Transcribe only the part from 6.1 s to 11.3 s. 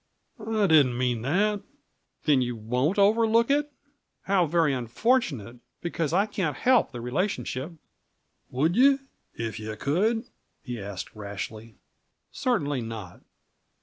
I can't help the relationship." "Would you, if you could?" he asked